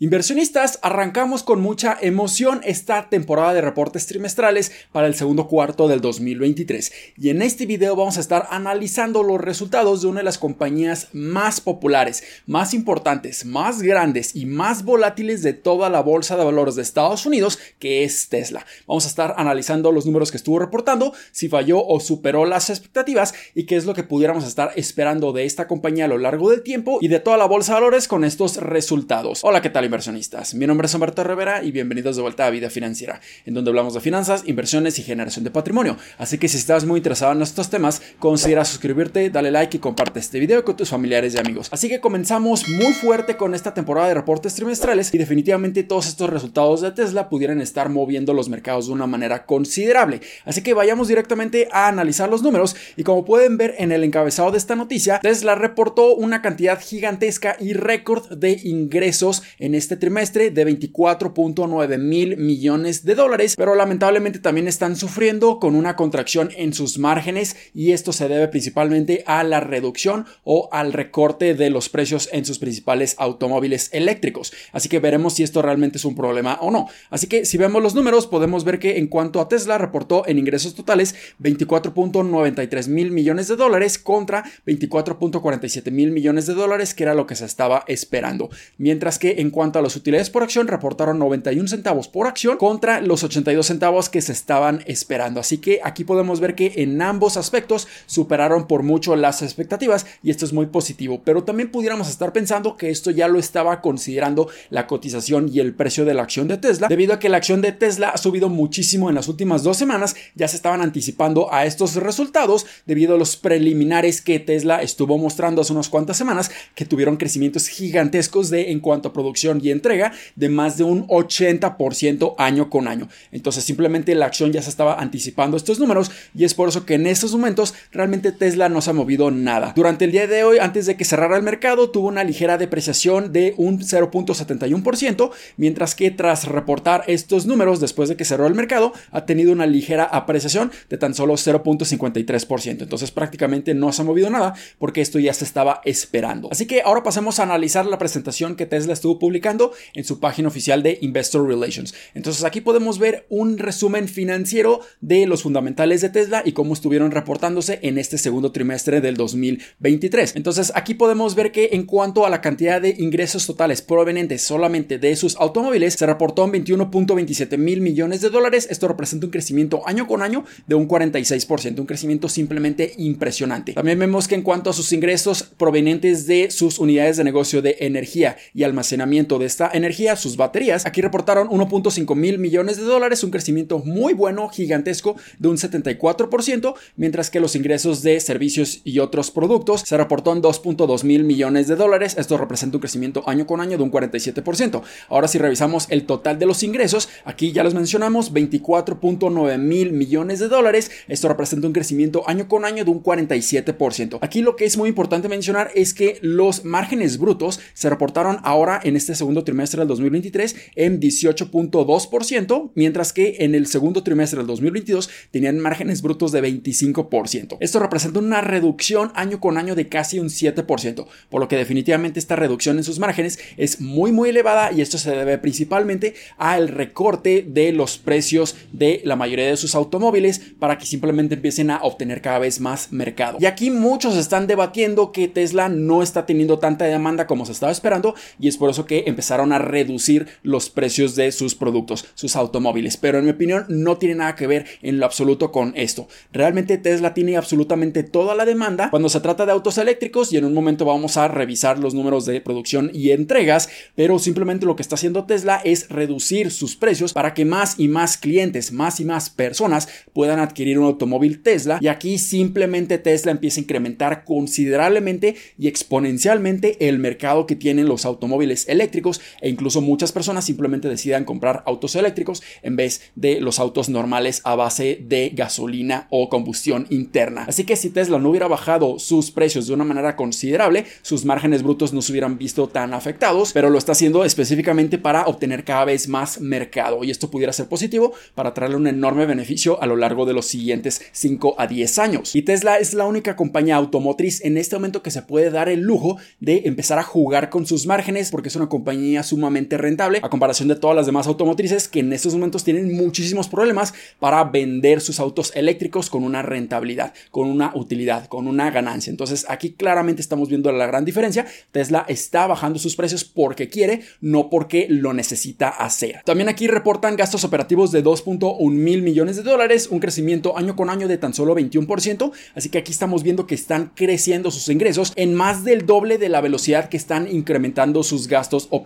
[0.00, 6.00] Inversionistas, arrancamos con mucha emoción esta temporada de reportes trimestrales para el segundo cuarto del
[6.00, 10.38] 2023 y en este video vamos a estar analizando los resultados de una de las
[10.38, 16.44] compañías más populares, más importantes, más grandes y más volátiles de toda la bolsa de
[16.44, 18.64] valores de Estados Unidos que es Tesla.
[18.86, 23.34] Vamos a estar analizando los números que estuvo reportando, si falló o superó las expectativas
[23.52, 26.62] y qué es lo que pudiéramos estar esperando de esta compañía a lo largo del
[26.62, 29.40] tiempo y de toda la bolsa de valores con estos resultados.
[29.42, 29.87] Hola, ¿qué tal?
[29.88, 30.54] Inversionistas.
[30.54, 33.94] Mi nombre es Humberto Rivera y bienvenidos de vuelta a Vida Financiera, en donde hablamos
[33.94, 35.96] de finanzas, inversiones y generación de patrimonio.
[36.18, 40.20] Así que si estás muy interesado en estos temas, considera suscribirte, dale like y comparte
[40.20, 41.68] este video con tus familiares y amigos.
[41.70, 46.28] Así que comenzamos muy fuerte con esta temporada de reportes trimestrales y definitivamente todos estos
[46.28, 50.20] resultados de Tesla pudieran estar moviendo los mercados de una manera considerable.
[50.44, 54.50] Así que vayamos directamente a analizar los números y como pueden ver en el encabezado
[54.50, 60.50] de esta noticia, Tesla reportó una cantidad gigantesca y récord de ingresos en este trimestre
[60.50, 66.74] de 24.9 mil millones de dólares, pero lamentablemente también están sufriendo con una contracción en
[66.74, 71.88] sus márgenes y esto se debe principalmente a la reducción o al recorte de los
[71.88, 74.52] precios en sus principales automóviles eléctricos.
[74.72, 76.88] Así que veremos si esto realmente es un problema o no.
[77.10, 80.38] Así que si vemos los números podemos ver que en cuanto a Tesla reportó en
[80.38, 87.14] ingresos totales 24.93 mil millones de dólares contra 24.47 mil millones de dólares que era
[87.14, 88.50] lo que se estaba esperando.
[88.76, 93.00] Mientras que en cuanto a las utilidades por acción, reportaron 91 centavos por acción contra
[93.00, 95.40] los 82 centavos que se estaban esperando.
[95.40, 100.30] Así que aquí podemos ver que en ambos aspectos superaron por mucho las expectativas y
[100.30, 101.20] esto es muy positivo.
[101.24, 105.74] Pero también pudiéramos estar pensando que esto ya lo estaba considerando la cotización y el
[105.74, 108.48] precio de la acción de Tesla, debido a que la acción de Tesla ha subido
[108.48, 110.16] muchísimo en las últimas dos semanas.
[110.34, 115.62] Ya se estaban anticipando a estos resultados debido a los preliminares que Tesla estuvo mostrando
[115.62, 120.12] hace unas cuantas semanas que tuvieron crecimientos gigantescos de en cuanto a producción y entrega
[120.36, 123.08] de más de un 80% año con año.
[123.32, 126.94] Entonces simplemente la acción ya se estaba anticipando estos números y es por eso que
[126.94, 129.72] en estos momentos realmente Tesla no se ha movido nada.
[129.74, 133.32] Durante el día de hoy, antes de que cerrara el mercado, tuvo una ligera depreciación
[133.32, 138.92] de un 0.71%, mientras que tras reportar estos números después de que cerró el mercado,
[139.10, 142.82] ha tenido una ligera apreciación de tan solo 0.53%.
[142.82, 146.48] Entonces prácticamente no se ha movido nada porque esto ya se estaba esperando.
[146.50, 149.47] Así que ahora pasemos a analizar la presentación que Tesla estuvo publicando
[149.94, 151.94] en su página oficial de Investor Relations.
[152.14, 157.10] Entonces aquí podemos ver un resumen financiero de los fundamentales de Tesla y cómo estuvieron
[157.10, 160.36] reportándose en este segundo trimestre del 2023.
[160.36, 164.98] Entonces aquí podemos ver que en cuanto a la cantidad de ingresos totales provenientes solamente
[164.98, 168.68] de sus automóviles, se reportó en 21.27 mil millones de dólares.
[168.70, 173.72] Esto representa un crecimiento año con año de un 46%, un crecimiento simplemente impresionante.
[173.72, 177.76] También vemos que en cuanto a sus ingresos provenientes de sus unidades de negocio de
[177.80, 180.86] energía y almacenamiento de esta energía, sus baterías.
[180.86, 186.74] Aquí reportaron 1.5 mil millones de dólares, un crecimiento muy bueno, gigantesco, de un 74%,
[186.96, 191.68] mientras que los ingresos de servicios y otros productos se reportó en 2.2 mil millones
[191.68, 192.16] de dólares.
[192.18, 194.82] Esto representa un crecimiento año con año de un 47%.
[195.08, 200.38] Ahora si revisamos el total de los ingresos, aquí ya los mencionamos, 24.9 mil millones
[200.38, 200.90] de dólares.
[201.08, 204.18] Esto representa un crecimiento año con año de un 47%.
[204.20, 208.80] Aquí lo que es muy importante mencionar es que los márgenes brutos se reportaron ahora
[208.82, 214.46] en este segundo trimestre del 2023 en 18.2%, mientras que en el segundo trimestre del
[214.46, 217.58] 2022 tenían márgenes brutos de 25%.
[217.60, 222.18] Esto representa una reducción año con año de casi un 7%, por lo que definitivamente
[222.18, 226.68] esta reducción en sus márgenes es muy muy elevada y esto se debe principalmente al
[226.68, 231.78] recorte de los precios de la mayoría de sus automóviles para que simplemente empiecen a
[231.82, 233.38] obtener cada vez más mercado.
[233.40, 237.72] Y aquí muchos están debatiendo que Tesla no está teniendo tanta demanda como se estaba
[237.72, 242.36] esperando y es por eso que empezaron a reducir los precios de sus productos, sus
[242.36, 242.96] automóviles.
[242.96, 246.08] Pero en mi opinión no tiene nada que ver en lo absoluto con esto.
[246.32, 250.44] Realmente Tesla tiene absolutamente toda la demanda cuando se trata de autos eléctricos y en
[250.44, 254.82] un momento vamos a revisar los números de producción y entregas, pero simplemente lo que
[254.82, 259.04] está haciendo Tesla es reducir sus precios para que más y más clientes, más y
[259.04, 265.36] más personas puedan adquirir un automóvil Tesla y aquí simplemente Tesla empieza a incrementar considerablemente
[265.58, 268.97] y exponencialmente el mercado que tienen los automóviles eléctricos
[269.40, 274.40] e incluso muchas personas simplemente decidan comprar autos eléctricos en vez de los autos normales
[274.44, 277.44] a base de gasolina o combustión interna.
[277.48, 281.62] Así que si Tesla no hubiera bajado sus precios de una manera considerable, sus márgenes
[281.62, 285.84] brutos no se hubieran visto tan afectados, pero lo está haciendo específicamente para obtener cada
[285.84, 289.96] vez más mercado y esto pudiera ser positivo para traerle un enorme beneficio a lo
[289.96, 292.34] largo de los siguientes 5 a 10 años.
[292.34, 295.80] Y Tesla es la única compañía automotriz en este momento que se puede dar el
[295.80, 300.18] lujo de empezar a jugar con sus márgenes porque es una compañía compañía sumamente rentable
[300.22, 304.42] a comparación de todas las demás automotrices que en estos momentos tienen muchísimos problemas para
[304.44, 309.10] vender sus autos eléctricos con una rentabilidad, con una utilidad, con una ganancia.
[309.10, 311.44] Entonces aquí claramente estamos viendo la gran diferencia.
[311.70, 316.22] Tesla está bajando sus precios porque quiere, no porque lo necesita hacer.
[316.24, 320.88] También aquí reportan gastos operativos de 2.1 mil millones de dólares, un crecimiento año con
[320.88, 322.32] año de tan solo 21%.
[322.54, 326.30] Así que aquí estamos viendo que están creciendo sus ingresos en más del doble de
[326.30, 328.77] la velocidad que están incrementando sus gastos operativos.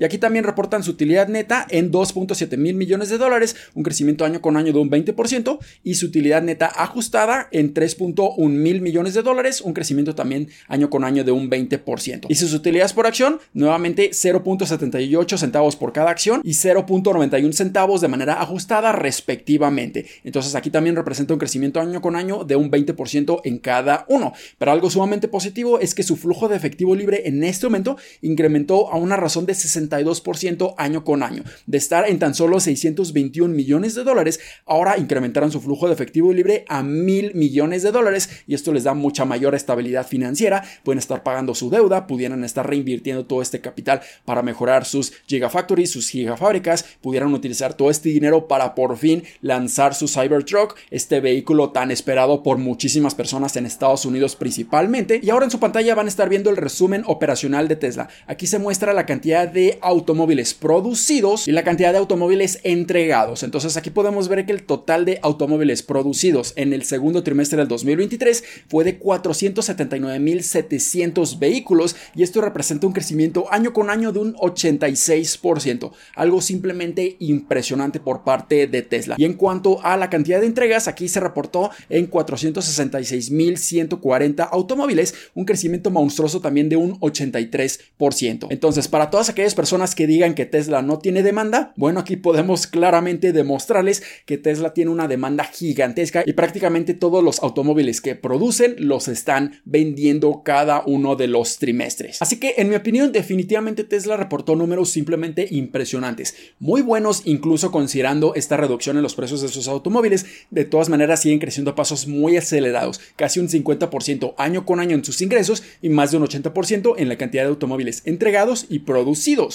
[0.00, 4.24] Y aquí también reportan su utilidad neta en 2.7 mil millones de dólares, un crecimiento
[4.24, 9.14] año con año de un 20%, y su utilidad neta ajustada en 3.1 mil millones
[9.14, 12.26] de dólares, un crecimiento también año con año de un 20%.
[12.28, 18.08] Y sus utilidades por acción, nuevamente 0.78 centavos por cada acción y 0.91 centavos de
[18.08, 20.06] manera ajustada respectivamente.
[20.24, 24.32] Entonces aquí también representa un crecimiento año con año de un 20% en cada uno.
[24.58, 28.90] Pero algo sumamente positivo es que su flujo de efectivo libre en este momento incrementó
[28.90, 31.44] a una razón de 62% año con año.
[31.66, 36.32] De estar en tan solo 621 millones de dólares, ahora incrementaron su flujo de efectivo
[36.32, 40.64] libre a mil millones de dólares y esto les da mucha mayor estabilidad financiera.
[40.84, 45.90] Pueden estar pagando su deuda, pudieran estar reinvirtiendo todo este capital para mejorar sus gigafactories,
[45.90, 51.70] sus gigafábricas, pudieran utilizar todo este dinero para por fin lanzar su Cybertruck, este vehículo
[51.70, 55.20] tan esperado por muchísimas personas en Estados Unidos principalmente.
[55.22, 58.08] Y ahora en su pantalla van a estar viendo el resumen operacional de Tesla.
[58.26, 63.42] Aquí se muestra la cantidad de automóviles producidos y la cantidad de automóviles entregados.
[63.42, 67.68] Entonces aquí podemos ver que el total de automóviles producidos en el segundo trimestre del
[67.68, 74.34] 2023 fue de 479.700 vehículos y esto representa un crecimiento año con año de un
[74.36, 79.16] 86%, algo simplemente impresionante por parte de Tesla.
[79.18, 85.44] Y en cuanto a la cantidad de entregas, aquí se reportó en 466.140 automóviles, un
[85.44, 88.46] crecimiento monstruoso también de un 83%.
[88.50, 92.66] Entonces, para todas aquellas personas que digan que Tesla no tiene demanda, bueno, aquí podemos
[92.66, 98.76] claramente demostrarles que Tesla tiene una demanda gigantesca y prácticamente todos los automóviles que producen
[98.78, 102.22] los están vendiendo cada uno de los trimestres.
[102.22, 108.34] Así que, en mi opinión, definitivamente Tesla reportó números simplemente impresionantes, muy buenos incluso considerando
[108.34, 110.26] esta reducción en los precios de sus automóviles.
[110.50, 114.94] De todas maneras, siguen creciendo a pasos muy acelerados, casi un 50% año con año
[114.94, 118.80] en sus ingresos y más de un 80% en la cantidad de automóviles entregados y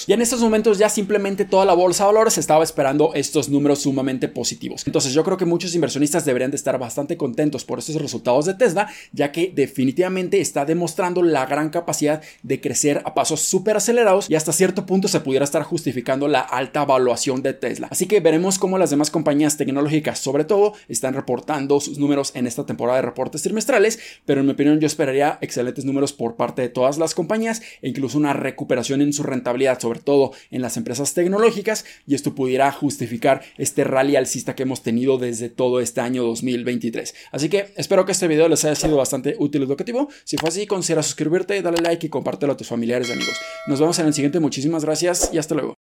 [0.08, 3.80] Y en estos momentos ya simplemente toda la bolsa de valores estaba esperando estos números
[3.80, 4.84] sumamente positivos.
[4.86, 8.54] Entonces yo creo que muchos inversionistas deberían de estar bastante contentos por estos resultados de
[8.54, 14.30] Tesla, ya que definitivamente está demostrando la gran capacidad de crecer a pasos súper acelerados
[14.30, 17.88] y hasta cierto punto se pudiera estar justificando la alta valuación de Tesla.
[17.92, 22.48] Así que veremos cómo las demás compañías tecnológicas, sobre todo, están reportando sus números en
[22.48, 26.62] esta temporada de reportes trimestrales, pero en mi opinión yo esperaría excelentes números por parte
[26.62, 30.78] de todas las compañías e incluso una recuperación en su rentabilidad, sobre todo en las
[30.78, 36.02] empresas tecnológicas, y esto pudiera justificar este rally alcista que hemos tenido desde todo este
[36.02, 37.14] año 2023.
[37.32, 40.10] Así que espero que este video les haya sido bastante útil y educativo.
[40.24, 43.36] Si fue así, considera suscribirte, dale like y compártelo a tus familiares y amigos.
[43.68, 45.83] Nos vemos en el siguiente, muchísimas gracias y hasta luego.